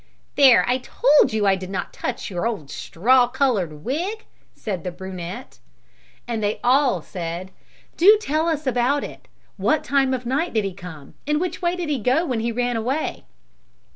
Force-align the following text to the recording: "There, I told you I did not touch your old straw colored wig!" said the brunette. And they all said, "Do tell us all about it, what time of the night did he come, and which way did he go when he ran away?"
"There, 0.35 0.67
I 0.67 0.79
told 0.79 1.31
you 1.31 1.45
I 1.45 1.55
did 1.55 1.69
not 1.69 1.93
touch 1.93 2.31
your 2.31 2.47
old 2.47 2.71
straw 2.71 3.27
colored 3.27 3.85
wig!" 3.85 4.25
said 4.55 4.83
the 4.83 4.89
brunette. 4.91 5.59
And 6.27 6.41
they 6.41 6.59
all 6.63 7.03
said, 7.03 7.51
"Do 7.97 8.17
tell 8.19 8.49
us 8.49 8.65
all 8.65 8.71
about 8.71 9.03
it, 9.03 9.27
what 9.57 9.83
time 9.83 10.15
of 10.15 10.23
the 10.23 10.29
night 10.29 10.53
did 10.53 10.65
he 10.65 10.73
come, 10.73 11.13
and 11.27 11.39
which 11.39 11.61
way 11.61 11.75
did 11.75 11.89
he 11.89 11.99
go 11.99 12.25
when 12.25 12.39
he 12.39 12.51
ran 12.51 12.75
away?" 12.77 13.25